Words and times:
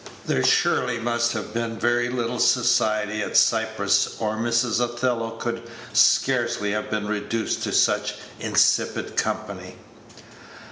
There 0.25 0.39
must 0.39 0.49
surely 0.51 0.97
have 0.97 1.53
been 1.53 1.77
very 1.77 2.09
little 2.09 2.39
"society" 2.39 3.21
at 3.21 3.37
Cyprus, 3.37 4.15
or 4.17 4.35
Mrs. 4.35 4.79
Othello 4.83 5.37
could 5.37 5.61
scarcely 5.93 6.71
have 6.71 6.89
been 6.89 7.05
reduced 7.05 7.61
to 7.65 7.71
such 7.71 8.15
insipid 8.39 9.15
company. 9.15 9.77